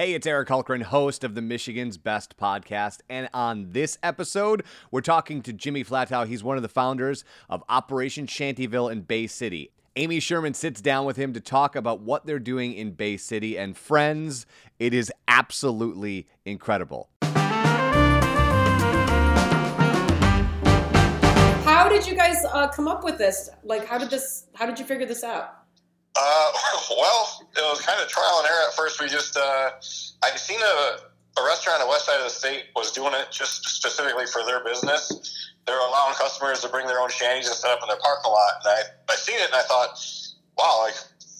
[0.00, 3.00] Hey, it's Eric Hulkran, host of the Michigan's Best podcast.
[3.10, 6.26] And on this episode, we're talking to Jimmy Flatow.
[6.26, 9.72] He's one of the founders of Operation Shantyville in Bay City.
[9.96, 13.58] Amy Sherman sits down with him to talk about what they're doing in Bay City.
[13.58, 14.46] And friends,
[14.78, 17.10] it is absolutely incredible.
[21.62, 23.50] How did you guys uh, come up with this?
[23.64, 24.46] Like, how did this?
[24.54, 25.59] How did you figure this out?
[26.16, 26.52] Uh,
[26.90, 29.00] well, it was kind of trial and error at first.
[29.00, 29.70] We just, uh,
[30.22, 33.30] I'd seen a, a restaurant on the west side of the state was doing it
[33.30, 35.10] just specifically for their business.
[35.66, 38.52] They're allowing customers to bring their own shanties and set up in their parking lot.
[38.64, 39.94] And I, I seen it and I thought,
[40.58, 40.96] wow, like,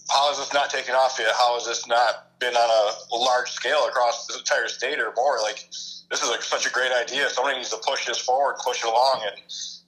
[0.09, 1.33] how is this not taking off yet?
[1.37, 2.69] How has this not been on
[3.11, 5.39] a large scale across the entire state or more?
[5.41, 5.67] Like,
[6.11, 7.29] this is like such a great idea.
[7.29, 9.21] Somebody needs to push this forward, push it along.
[9.25, 9.41] And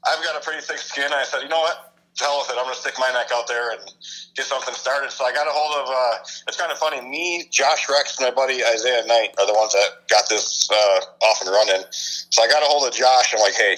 [0.06, 1.12] I've got a pretty thick skin.
[1.12, 1.93] I said, you know what?
[2.20, 2.58] Hell with it.
[2.58, 3.82] I'm going to stick my neck out there and
[4.36, 5.12] get something started.
[5.12, 7.02] So I got a hold of, uh, it's kind of funny.
[7.02, 11.26] Me, Josh Rex, and my buddy Isaiah Knight are the ones that got this uh,
[11.26, 11.84] off and running.
[11.92, 13.34] So I got a hold of Josh.
[13.34, 13.78] I'm like, hey,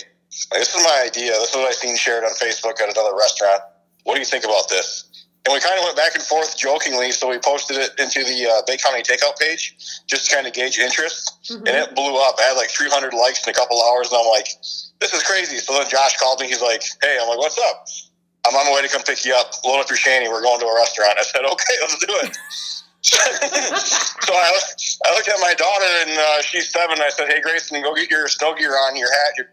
[0.52, 1.32] this is my idea.
[1.32, 3.62] This is what I seen shared on Facebook at another restaurant.
[4.04, 5.06] What do you think about this?
[5.46, 7.12] And we kind of went back and forth jokingly.
[7.12, 10.54] So we posted it into the uh, Bay County Takeout page just to kind of
[10.54, 11.38] gauge interest.
[11.50, 11.68] Mm-hmm.
[11.68, 12.36] And it blew up.
[12.40, 14.12] I had like 300 likes in a couple hours.
[14.12, 14.48] And I'm like,
[15.00, 15.58] this is crazy.
[15.58, 16.48] So then Josh called me.
[16.48, 17.86] He's like, hey, I'm like, what's up?
[18.46, 19.52] I'm on my way to come pick you up.
[19.66, 20.30] Load up your shanty.
[20.30, 21.18] We're going to a restaurant.
[21.18, 22.38] I said, okay, let's do it.
[23.06, 24.60] so I,
[25.06, 27.00] I looked at my daughter, and uh, she's seven.
[27.02, 29.34] I said, hey, Grayson, go get your snow gear on, your hat.
[29.38, 29.48] Your...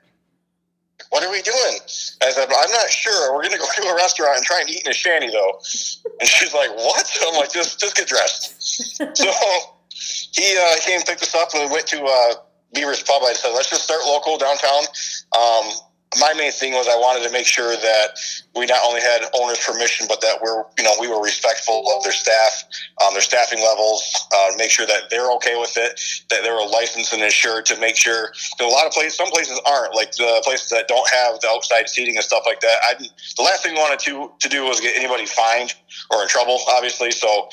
[1.11, 1.77] What are we doing?
[2.23, 3.35] I said, I'm not sure.
[3.35, 5.61] We're going to go to a restaurant and try and eat in a shanty, though.
[6.21, 7.19] And she's like, what?
[7.27, 8.97] I'm like, just, just get dressed.
[9.17, 9.33] so
[10.33, 12.35] he uh, came picked us up, and we went to uh,
[12.73, 13.23] Beaver's Pub.
[13.25, 14.85] I said, let's just start local downtown.
[15.37, 15.65] Um,
[16.21, 18.19] my main thing was I wanted to make sure that
[18.55, 22.03] we not only had owners' permission, but that we're you know we were respectful of
[22.03, 22.65] their staff,
[23.05, 24.03] um, their staffing levels,
[24.35, 27.79] uh, make sure that they're okay with it, that they were licensed and insured to
[27.79, 28.33] make sure.
[28.61, 31.89] a lot of places, some places aren't like the places that don't have the outside
[31.89, 32.77] seating and stuff like that.
[32.83, 32.95] I,
[33.37, 35.75] the last thing we wanted to to do was get anybody fined
[36.11, 37.11] or in trouble, obviously.
[37.11, 37.49] So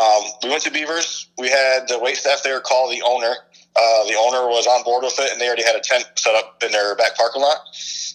[0.00, 1.28] um, we went to Beavers.
[1.38, 3.34] We had the wait staff there call the owner.
[3.74, 6.34] Uh, the owner was on board with it, and they already had a tent set
[6.34, 7.58] up in their back parking lot.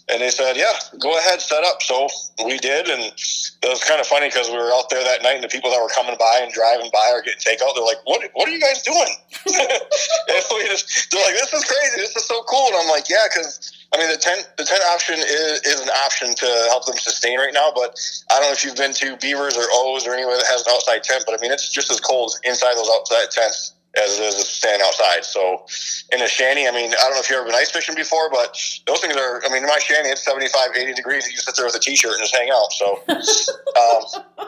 [0.08, 2.08] And they said, "Yeah, go ahead, set up." So
[2.46, 5.36] we did, and it was kind of funny because we were out there that night,
[5.36, 8.00] and the people that were coming by and driving by or getting takeout, they're like,
[8.06, 8.24] "What?
[8.34, 9.14] What are you guys doing?"
[9.46, 11.98] and we just, they're like, "This is crazy.
[11.98, 14.81] This is so cool." And I'm like, "Yeah," because I mean, the tent the tent
[14.88, 17.72] option is, is an option to help them sustain right now.
[17.75, 18.00] But
[18.31, 20.72] I don't know if you've been to Beavers or O's or anywhere that has an
[20.72, 24.23] outside tent, but I mean, it's just as cold inside those outside tents as it
[24.23, 25.25] is standing outside.
[25.25, 25.66] So
[26.13, 28.29] in a shanty, I mean, I don't know if you've ever been ice fishing before,
[28.29, 28.55] but
[28.85, 31.29] those things are, I mean, in my shanty, it's 75, 80 degrees.
[31.29, 32.72] You sit there with a t-shirt and just hang out.
[32.73, 34.45] So, um,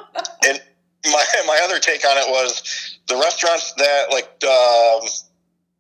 [0.47, 0.61] and
[1.11, 5.07] my, my other take on it was the restaurants that like, um,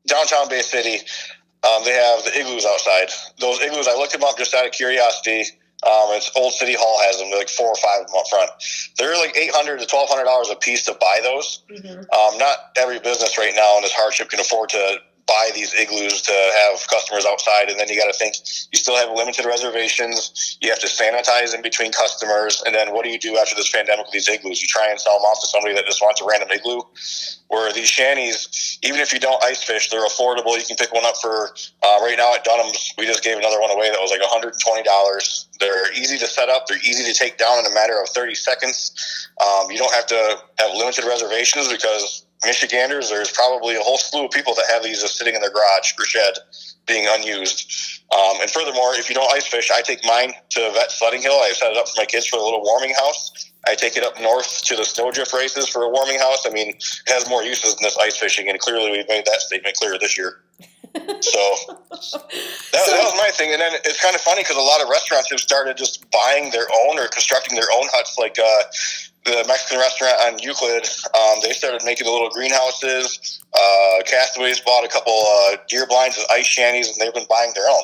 [0.07, 1.05] downtown Bay City,
[1.63, 3.09] um, they have the igloos outside.
[3.39, 5.45] Those igloos, I looked them up just out of curiosity.
[5.83, 7.29] Um, it's Old City Hall has them.
[7.29, 8.51] They're like four or five of them up front.
[8.97, 11.63] They're like eight hundred to twelve hundred dollars a piece to buy those.
[11.71, 12.05] Mm-hmm.
[12.13, 14.97] Um, not every business right now in this hardship can afford to
[15.31, 18.35] buy these igloos to have customers outside, and then you got to think
[18.71, 20.57] you still have limited reservations.
[20.59, 23.71] You have to sanitize in between customers, and then what do you do after this
[23.71, 24.61] pandemic with these igloos?
[24.61, 26.81] You try and sell them off to somebody that just wants a random igloo.
[27.47, 30.55] Where these shanties, even if you don't ice fish, they're affordable.
[30.57, 31.51] You can pick one up for
[31.83, 32.93] uh, right now at Dunham's.
[32.97, 35.47] We just gave another one away that was like one hundred and twenty dollars.
[35.59, 36.67] They're easy to set up.
[36.67, 38.95] They're easy to take down in a matter of thirty seconds.
[39.43, 40.21] Um, you don't have to
[40.59, 45.01] have limited reservations because Michiganders, there's probably a whole slew of people that have these
[45.01, 46.33] just sitting in their garage or shed
[46.87, 48.01] being unused.
[48.11, 51.33] Um, and furthermore, if you don't ice fish, I take mine to Vet Sledding Hill.
[51.33, 53.51] I set it up for my kids for a little warming house.
[53.67, 56.45] I take it up north to the snowdrift races for a warming house.
[56.45, 59.41] I mean, it has more uses than this ice fishing, and clearly we've made that
[59.41, 60.41] statement clear this year.
[60.93, 61.43] So
[61.91, 62.19] that, so
[62.91, 63.51] that, was my thing.
[63.51, 66.51] And then it's kind of funny because a lot of restaurants have started just buying
[66.51, 68.17] their own or constructing their own huts.
[68.17, 68.63] Like uh,
[69.25, 73.39] the Mexican restaurant on Euclid, um, they started making the little greenhouses.
[73.53, 77.51] Uh, Castaways bought a couple uh, deer blinds and ice shanties, and they've been buying
[77.55, 77.83] their own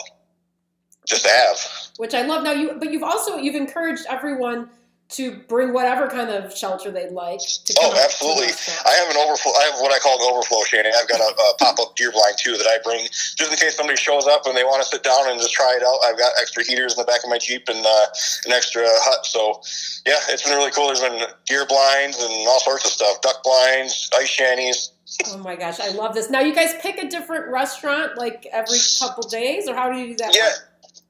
[1.07, 1.57] just to have.
[1.97, 2.43] Which I love.
[2.43, 4.69] Now you, but you've also you've encouraged everyone
[5.09, 7.39] to bring whatever kind of shelter they'd like.
[7.79, 8.51] oh, absolutely!
[8.85, 9.53] I have an overflow.
[9.53, 10.89] I have what I call an overflow shanty.
[10.89, 13.77] I've got a, a pop up deer blind too that I bring just in case
[13.77, 15.99] somebody shows up and they want to sit down and just try it out.
[16.03, 18.05] I've got extra heaters in the back of my Jeep and uh,
[18.45, 19.25] an extra hut.
[19.25, 19.61] So
[20.05, 20.87] yeah, it's been really cool.
[20.87, 24.91] There's been deer blinds and all sorts of stuff, duck blinds, ice shanties.
[25.27, 26.29] Oh my gosh, I love this.
[26.29, 30.09] Now you guys pick a different restaurant like every couple days, or how do you
[30.09, 30.35] do that?
[30.35, 30.51] Yeah.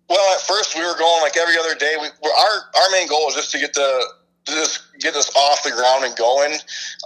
[0.10, 1.96] Well, at first we were going like every other day.
[2.00, 4.06] We our our main goal was just to get the
[4.48, 6.54] just get us off the ground and going.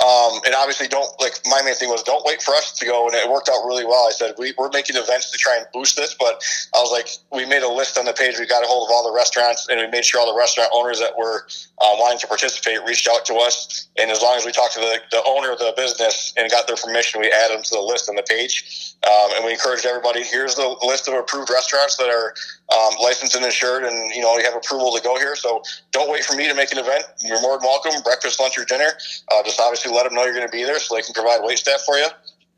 [0.04, 3.08] Um, and obviously, don't like my main thing was don't wait for us to go,
[3.08, 4.08] and it worked out really well.
[4.08, 6.44] I said we, we're making events to try and boost this, but
[6.76, 8.40] I was like, we made a list on the page.
[8.40, 10.70] We got a hold of all the restaurants, and we made sure all the restaurant
[10.74, 11.48] owners that were
[11.80, 13.88] uh, wanting to participate reached out to us.
[13.98, 16.68] And as long as we talked to the, the owner of the business and got
[16.68, 18.96] their permission, we added them to the list on the page.
[19.04, 20.24] Um, and we encouraged everybody.
[20.24, 22.34] Here's the list of approved restaurants that are
[22.72, 25.36] um, licensed and insured, and you know you have approval to go here.
[25.36, 25.62] So
[25.92, 27.04] don't wait for me to make an event.
[27.20, 27.81] You're more than welcome.
[28.04, 28.92] Breakfast, lunch, or dinner.
[29.32, 31.40] Uh, just obviously let them know you're going to be there, so they can provide
[31.44, 32.08] wait staff for you.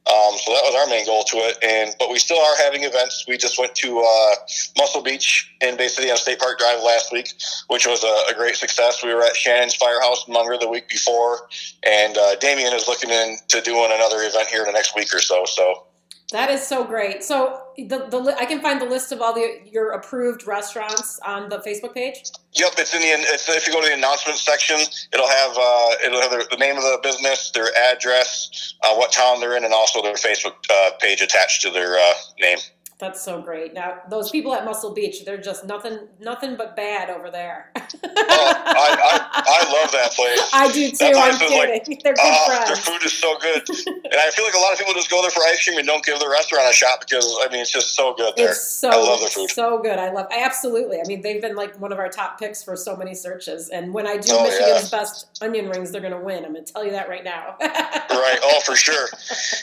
[0.05, 1.57] Um, so that was our main goal to it.
[1.63, 3.23] And but we still are having events.
[3.25, 4.35] We just went to uh,
[4.77, 7.31] Muscle Beach in Bay City on State Park Drive last week,
[7.67, 9.01] which was a, a great success.
[9.03, 11.47] We were at Shannon's Firehouse in Munger the week before,
[11.83, 15.21] and uh, Damien is looking into doing another event here in the next week or
[15.21, 15.45] so.
[15.45, 15.85] So
[16.33, 17.23] that is so great.
[17.23, 21.47] So the, the I can find the list of all the your approved restaurants on
[21.47, 22.23] the Facebook page.
[22.53, 24.79] Yep, it's in the it's, if you go to the announcement section,
[25.13, 29.11] it'll have uh, it'll have the, the, name of the business, their address, uh, what
[29.11, 32.57] town they're in, and also their Facebook uh, page attached to their uh, name.
[33.03, 33.73] That's so great.
[33.73, 37.69] Now those people at Muscle Beach, they're just nothing, nothing but bad over there.
[37.75, 40.39] oh, I, I, I, love that place.
[40.53, 41.11] I do too.
[41.13, 41.57] I'm kidding.
[41.57, 42.67] Like, they're good uh, friends.
[42.67, 45.21] Their food is so good, and I feel like a lot of people just go
[45.21, 47.73] there for ice cream and don't give the restaurant a shot because I mean it's
[47.73, 48.51] just so good there.
[48.51, 49.49] It's so I love their food.
[49.49, 49.99] So good.
[49.99, 50.27] I love.
[50.31, 50.99] absolutely.
[50.99, 53.93] I mean they've been like one of our top picks for so many searches, and
[53.93, 54.97] when I do oh, Michigan's yeah.
[54.97, 56.45] best onion rings, they're going to win.
[56.45, 57.57] I'm going to tell you that right now.
[57.59, 58.39] right.
[58.41, 59.09] Oh, for sure.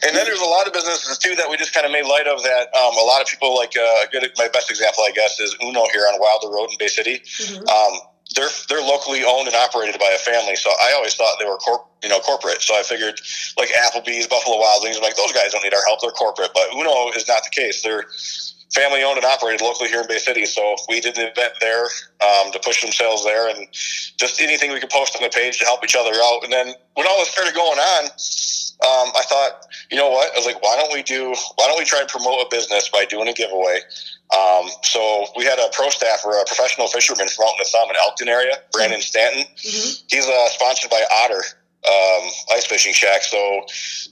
[0.05, 2.27] And then there's a lot of businesses too that we just kind of made light
[2.27, 2.69] of that.
[2.77, 4.31] Um, a lot of people like uh, a good.
[4.37, 7.21] My best example, I guess, is Uno here on Wilder Road in Bay City.
[7.21, 7.69] Mm-hmm.
[7.69, 8.01] Um,
[8.35, 10.57] they're they're locally owned and operated by a family.
[10.57, 12.63] So I always thought they were corp, you know, corporate.
[12.63, 13.21] So I figured
[13.57, 16.01] like Applebee's, Buffalo Wild Wings, I'm like those guys don't need our help.
[16.01, 16.51] They're corporate.
[16.55, 17.83] But Uno is not the case.
[17.83, 18.07] They're
[18.73, 20.47] family owned and operated locally here in Bay City.
[20.47, 21.85] So we did an event there
[22.23, 25.65] um, to push themselves there, and just anything we could post on the page to
[25.65, 26.45] help each other out.
[26.45, 28.11] And then when all this started going on,
[28.81, 30.33] um, I thought, you know what?
[30.33, 31.35] I was like, why don't we do?
[31.57, 33.81] Why don't we try and promote a business by doing a giveaway?
[34.33, 37.89] Um, so we had a pro staffer, a professional fisherman from out in the Thumb
[38.01, 39.45] Elkton area, Brandon Stanton.
[39.57, 40.07] Mm-hmm.
[40.09, 41.43] He's uh, sponsored by Otter
[41.87, 43.23] um, Ice Fishing Shack.
[43.23, 43.63] So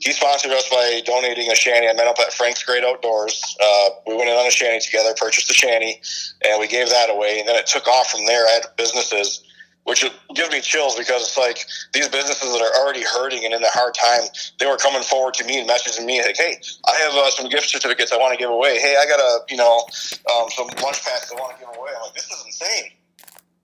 [0.00, 1.88] he sponsored us by donating a shanty.
[1.88, 3.56] I met up at Frank's Great Outdoors.
[3.62, 6.00] Uh, we went in on a shanty together, purchased a shanty,
[6.44, 7.40] and we gave that away.
[7.40, 8.46] And then it took off from there.
[8.46, 9.42] I had businesses
[9.88, 10.04] which
[10.34, 11.64] gives me chills because it's like
[11.94, 14.28] these businesses that are already hurting and in the hard time,
[14.60, 17.48] they were coming forward to me and messaging me like, "Hey, I have uh, some
[17.48, 18.78] gift certificates I want to give away.
[18.78, 19.86] Hey, I got a you know
[20.30, 22.92] um, some lunch packs I want to give away." I'm like, "This is insane."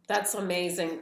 [0.08, 1.00] That's amazing.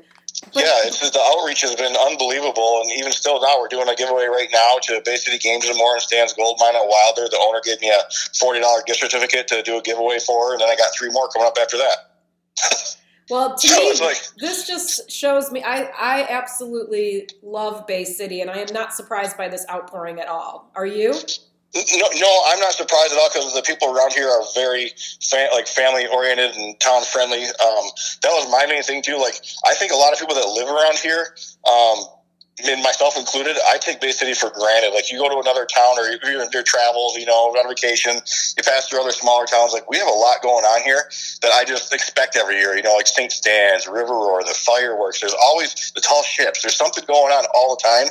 [0.52, 3.88] But- yeah, it's just, the outreach has been unbelievable, and even still now, we're doing
[3.88, 6.82] a giveaway right now to Bay City Games and More and Stan's Gold Mine at
[6.82, 7.28] Wilder.
[7.30, 8.02] The owner gave me a
[8.34, 11.28] forty dollar gift certificate to do a giveaway for, and then I got three more
[11.28, 12.10] coming up after that.
[13.32, 18.50] Well, to me, like, this just shows me I, I absolutely love Bay City, and
[18.50, 20.70] I am not surprised by this outpouring at all.
[20.76, 21.14] Are you?
[21.74, 24.92] No, no, I'm not surprised at all because the people around here are very
[25.22, 27.44] fa- like family oriented and town friendly.
[27.44, 27.84] Um,
[28.20, 29.16] that was my main thing too.
[29.16, 31.34] Like, I think a lot of people that live around here,
[31.66, 32.04] um,
[32.60, 34.92] and myself included, I take Bay City for granted.
[34.94, 38.14] Like you go to another town or you're in your travels, you know, on vacation,
[38.14, 39.72] you pass through other smaller towns.
[39.72, 41.04] Like we have a lot going on here
[41.40, 42.76] that I just expect every year.
[42.76, 43.32] You know, like St.
[43.32, 45.20] Stan's, River Roar, the fireworks.
[45.20, 46.62] There's always the tall ships.
[46.62, 48.08] There's something going on all the time,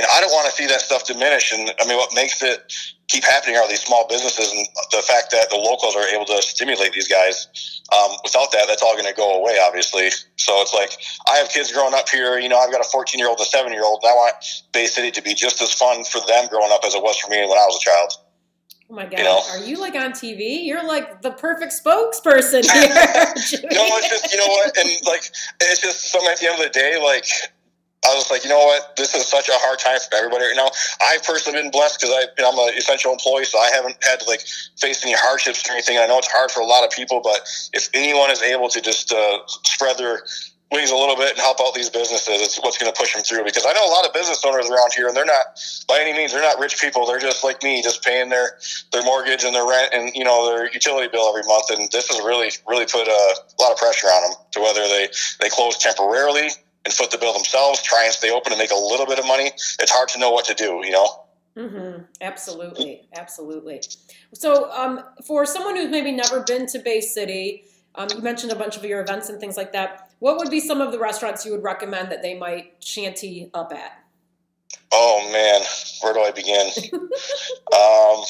[0.00, 1.52] and I don't want to see that stuff diminish.
[1.52, 2.72] And I mean, what makes it
[3.08, 6.40] keep happening are these small businesses and the fact that the locals are able to
[6.40, 7.82] stimulate these guys.
[7.92, 10.08] Um, without that, that's all going to go away, obviously.
[10.36, 10.96] So it's like
[11.28, 12.38] I have kids growing up here.
[12.38, 14.14] You know, I've got a 14 year old and a seven year old, and I
[14.14, 14.36] want
[14.72, 17.28] Bay City to be just as fun for them growing up as it was for
[17.30, 18.12] me when I was a child.
[18.88, 19.18] Oh my god!
[19.18, 19.40] You know?
[19.50, 20.64] Are you like on TV?
[20.64, 22.88] You're like the perfect spokesperson here.
[23.70, 25.22] no, it's just you know what, and like
[25.60, 27.26] it's just something at the end of the day, like
[28.04, 28.96] I was like, you know what?
[28.96, 30.70] This is such a hard time for everybody right now.
[31.02, 34.20] I've personally been blessed because you know, I'm an essential employee, so I haven't had
[34.20, 34.40] to like
[34.80, 35.98] face any hardships or anything.
[35.98, 38.80] I know it's hard for a lot of people, but if anyone is able to
[38.80, 40.24] just uh, spread their
[40.72, 43.22] wings a little bit and help out these businesses, it's what's going to push them
[43.22, 43.44] through.
[43.44, 46.16] Because I know a lot of business owners around here, and they're not by any
[46.16, 47.04] means they're not rich people.
[47.04, 48.56] They're just like me, just paying their
[48.92, 51.68] their mortgage and their rent and you know their utility bill every month.
[51.68, 55.08] And this has really really put a lot of pressure on them to whether they
[55.40, 56.48] they close temporarily
[56.84, 59.26] and foot the bill themselves, try and stay open and make a little bit of
[59.26, 61.24] money, it's hard to know what to do, you know?
[61.56, 62.02] Mm-hmm.
[62.20, 63.08] Absolutely.
[63.14, 63.82] Absolutely.
[64.32, 67.64] So, um, for someone who's maybe never been to Bay City,
[67.96, 70.10] um, you mentioned a bunch of your events and things like that.
[70.20, 73.72] What would be some of the restaurants you would recommend that they might shanty up
[73.72, 74.04] at?
[74.92, 75.60] Oh man,
[76.02, 76.66] where do I begin?
[76.92, 78.24] um,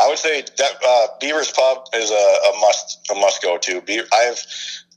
[0.00, 3.80] I would say that uh, Beaver's Pub is a, a, must a must go to.
[3.82, 4.44] Be- I've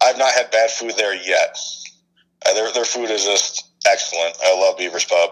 [0.01, 1.57] I've not had bad food there yet.
[2.45, 4.35] Uh, their their food is just excellent.
[4.43, 5.31] I love Beaver's Pub.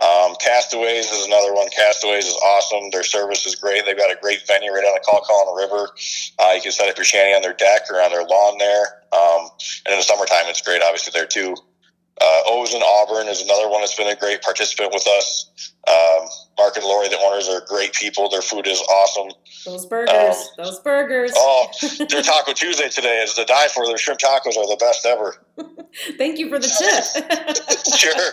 [0.00, 1.68] Um, Castaways is another one.
[1.70, 2.90] Castaways is awesome.
[2.90, 3.84] Their service is great.
[3.84, 5.90] They've got a great venue right on the Kawkawlin River.
[6.38, 8.84] Uh, you can set up your shanty on their deck or on their lawn there.
[9.12, 9.50] Um,
[9.84, 11.54] and in the summertime, it's great, obviously, there too.
[12.20, 15.72] Uh, O's in Auburn is another one that's been a great participant with us.
[15.86, 16.28] Um,
[16.58, 18.28] Mark and Lori, the owners, are great people.
[18.28, 19.32] Their food is awesome.
[19.64, 21.32] Those burgers, um, those burgers.
[21.36, 21.68] Oh,
[22.10, 23.86] their Taco Tuesday today is to die for.
[23.86, 25.36] Their shrimp tacos are the best ever.
[26.18, 27.04] Thank you for the tip.
[27.98, 28.32] sure.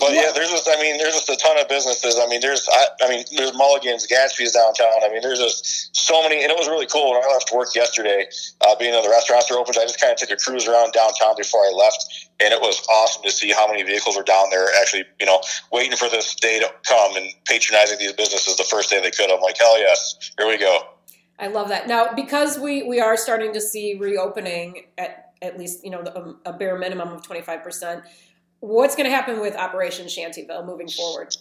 [0.00, 2.18] But yeah, there's just, I mean, there's just a ton of businesses.
[2.18, 5.04] I mean, there's, I, I mean, there's Mulligan's, Gatsby's downtown.
[5.04, 7.74] I mean, there's just so many, and it was really cool when I left work
[7.74, 8.26] yesterday,
[8.66, 9.74] uh, being in the restaurants are open.
[9.78, 12.84] I just kind of took a cruise around downtown before I left, and it was
[12.88, 15.40] awesome to see how many vehicles were down there actually, you know,
[15.70, 16.49] waiting for this day
[16.86, 19.30] come and patronizing these businesses the first day they could.
[19.30, 20.80] I'm like, hell yes, here we go.
[21.38, 21.88] I love that.
[21.88, 26.18] Now, because we we are starting to see reopening at at least you know a,
[26.18, 28.04] um, a bare minimum of 25 percent.
[28.60, 31.34] What's going to happen with Operation Shantyville moving forward?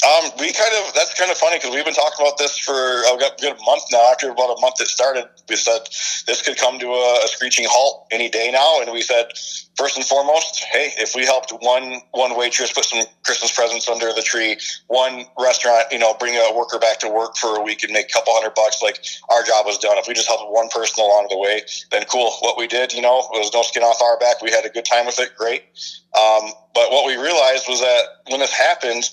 [0.00, 2.72] Um, we kind of that's kind of funny because we've been talking about this for
[2.72, 4.10] a good month now.
[4.10, 5.80] After about a month it started, we said
[6.26, 9.26] this could come to a, a, screeching halt any day now, and we said
[9.76, 14.10] first and foremost, hey, if we helped one one waitress put some Christmas presents under
[14.14, 17.84] the tree, one restaurant, you know, bring a worker back to work for a week
[17.84, 19.98] and make a couple hundred bucks, like our job was done.
[19.98, 22.30] If we just helped one person along the way, then cool.
[22.40, 24.40] What we did, you know, was no skin off our back.
[24.40, 25.64] We had a good time with it, great.
[26.16, 29.04] Um, but what we realized was that when this happened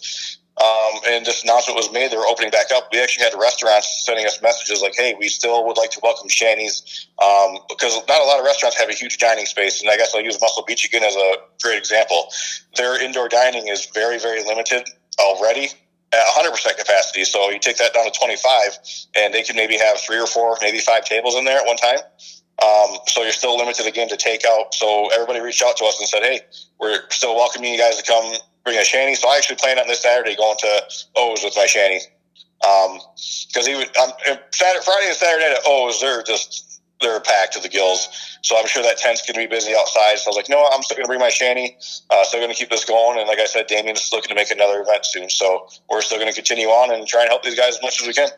[0.62, 2.90] um, and this announcement was made, they were opening back up.
[2.92, 6.30] We actually had restaurants sending us messages like, "Hey, we still would like to welcome
[6.30, 9.98] Shanny's um, because not a lot of restaurants have a huge dining space." And I
[9.98, 12.30] guess I'll use Muscle Beach again as a great example.
[12.76, 14.88] Their indoor dining is very, very limited
[15.20, 15.70] already
[16.14, 17.24] at 100% capacity.
[17.26, 18.80] So you take that down to 25,
[19.16, 21.78] and they can maybe have three or four, maybe five tables in there at one
[21.78, 22.00] time.
[22.64, 24.74] Um, so you're still limited again to takeout.
[24.74, 26.42] So everybody reached out to us and said, "Hey,
[26.80, 28.34] we're still welcoming you guys to come
[28.68, 29.16] bring a shanty.
[29.16, 30.84] So I actually planned on this Saturday going to
[31.16, 32.02] O's with my shanty.
[32.60, 34.12] Because um, he would, um,
[34.52, 38.10] Friday and Saturday at O's, they're just they're packed to the gills.
[38.42, 40.18] So I'm sure that tent's going to be busy outside.
[40.18, 41.78] So I was like, no, I'm still going to bring my shanty.
[42.10, 43.20] Uh, still going to keep this going.
[43.20, 45.30] And like I said, Damien's looking to make another event soon.
[45.30, 48.02] So we're still going to continue on and try and help these guys as much
[48.02, 48.30] as we can.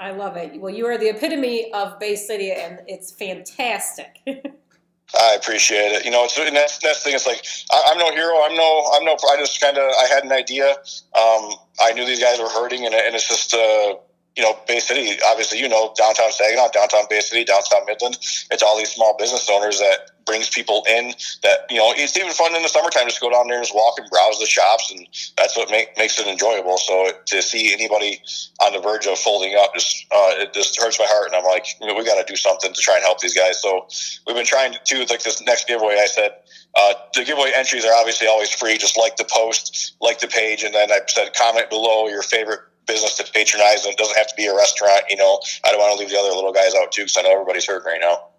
[0.00, 0.58] I love it.
[0.58, 4.20] Well, you are the epitome of Bay City, and it's fantastic.
[4.26, 6.06] I appreciate it.
[6.06, 7.14] You know, it's the next next thing.
[7.14, 8.40] It's like I, am no hero.
[8.42, 8.90] I'm no.
[8.94, 9.16] I'm no.
[9.30, 9.92] I just kind of.
[10.02, 10.70] I had an idea.
[10.70, 13.54] Um, I knew these guys were hurting, and, and it's just.
[13.54, 13.96] Uh,
[14.36, 18.16] you know, Bay City, obviously, you know, downtown Saginaw, downtown Bay City, downtown Midland.
[18.50, 22.30] It's all these small business owners that brings people in that, you know, it's even
[22.30, 24.94] fun in the summertime just go down there and just walk and browse the shops.
[24.94, 25.04] And
[25.36, 26.78] that's what make, makes it enjoyable.
[26.78, 28.22] So to see anybody
[28.62, 31.26] on the verge of folding up just, uh, it just hurts my heart.
[31.26, 33.34] And I'm like, you know, we got to do something to try and help these
[33.34, 33.60] guys.
[33.60, 33.88] So
[34.24, 36.30] we've been trying to, like this next giveaway, I said,
[36.78, 38.78] uh, the giveaway entries are obviously always free.
[38.78, 42.60] Just like the post, like the page, and then I said comment below your favorite
[42.86, 45.02] business to patronize and it doesn't have to be a restaurant.
[45.10, 47.22] You know, I don't want to leave the other little guys out too because I
[47.22, 48.29] know everybody's hurting right now.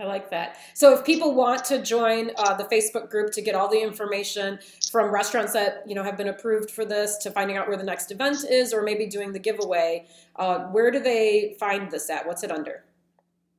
[0.00, 0.58] I like that.
[0.74, 4.58] So if people want to join uh, the Facebook group to get all the information
[4.90, 7.84] from restaurants that you know have been approved for this to finding out where the
[7.84, 12.26] next event is or maybe doing the giveaway, uh, where do they find this at?
[12.26, 12.82] What's it under?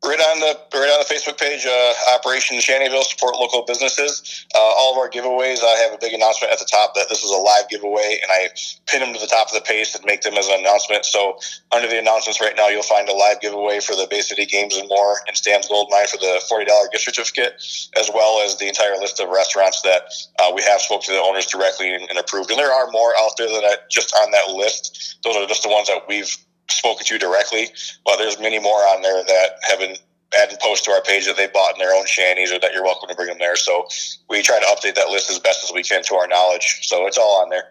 [0.06, 4.46] Right on the right on the Facebook page, uh, Operation Shantyville support local businesses.
[4.54, 7.24] Uh, all of our giveaways, I have a big announcement at the top that this
[7.24, 8.50] is a live giveaway, and I
[8.88, 11.06] pin them to the top of the page and make them as an announcement.
[11.06, 11.38] So
[11.72, 14.78] under the announcements right now, you'll find a live giveaway for the Bay City Games
[14.78, 17.58] and More and Stan's Gold Mine for the forty dollar gift certificate,
[17.98, 20.08] as well as the entire list of restaurants that
[20.40, 22.52] uh, we have spoke to the owners directly and, and approved.
[22.52, 25.18] And there are more out there that just on that list.
[25.24, 26.38] Those are just the ones that we've
[26.70, 27.68] spoken to you directly,
[28.06, 29.96] but there's many more on there that have been
[30.38, 32.84] adding posts to our page that they bought in their own shanties or that you're
[32.84, 33.56] welcome to bring them there.
[33.56, 33.88] So
[34.30, 36.80] we try to update that list as best as we can to our knowledge.
[36.84, 37.64] So it's all on there.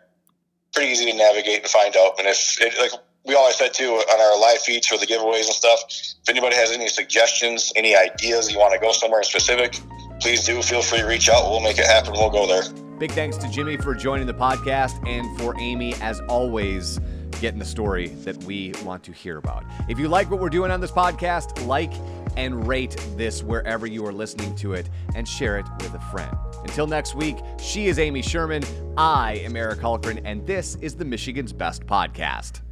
[0.72, 2.18] Pretty easy to navigate and find out.
[2.18, 2.92] And if it, like
[3.24, 6.56] we always said too on our live feeds for the giveaways and stuff, if anybody
[6.56, 9.78] has any suggestions, any ideas, you want to go somewhere specific,
[10.20, 11.50] please do feel free to reach out.
[11.50, 12.12] We'll make it happen.
[12.12, 12.62] We'll go there.
[12.98, 17.00] Big thanks to Jimmy for joining the podcast and for Amy, as always,
[17.44, 19.66] getting the story that we want to hear about.
[19.86, 21.92] If you like what we're doing on this podcast, like
[22.38, 26.34] and rate this wherever you are listening to it and share it with a friend.
[26.62, 28.64] Until next week, she is Amy Sherman,
[28.96, 32.62] I am Eric Hulkran, and this is the Michigan's Best Podcast.